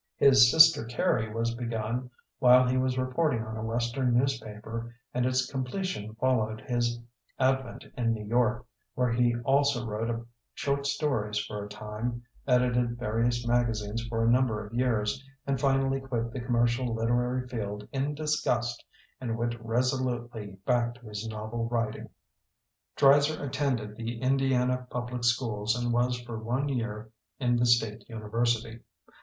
His 0.17 0.49
"Sister 0.49 0.83
Carrie" 0.83 1.31
was 1.31 1.53
begun 1.53 2.09
while 2.39 2.67
he 2.67 2.75
was 2.75 2.97
reporting 2.97 3.43
on 3.43 3.55
a 3.55 3.63
western 3.63 4.17
newspaper 4.17 4.95
and 5.13 5.27
its 5.27 5.45
completion 5.45 6.15
followed 6.15 6.59
his 6.61 6.99
advent 7.39 7.85
in 7.95 8.11
New 8.11 8.25
York, 8.25 8.65
where 8.95 9.11
he 9.11 9.35
also 9.43 9.85
wrote 9.85 10.25
short 10.55 10.87
stories 10.87 11.37
for 11.37 11.63
a 11.63 11.69
time, 11.69 12.23
edited 12.47 12.97
various 12.97 13.47
magazines 13.47 14.03
for 14.09 14.25
a 14.25 14.31
number 14.31 14.65
of 14.65 14.73
years, 14.73 15.23
and 15.45 15.61
finally 15.61 15.99
quit 16.01 16.31
the 16.31 16.41
commercial 16.41 16.95
literary 16.95 17.47
field 17.47 17.87
in 17.91 18.15
disgust 18.15 18.83
and 19.19 19.37
went 19.37 19.53
resolutely 19.63 20.53
back 20.65 20.95
to 20.95 21.05
his 21.09 21.27
novel 21.27 21.69
writing. 21.69 22.09
Dreiser 22.95 23.39
attended 23.43 23.95
the 23.97 24.19
Indiana 24.19 24.87
public 24.89 25.23
schools 25.23 25.75
and 25.79 25.93
was 25.93 26.19
for 26.23 26.39
one 26.41 26.67
year 26.69 27.11
in 27.39 27.55
the 27.55 27.67
state 27.67 28.03
university. 28.09 28.79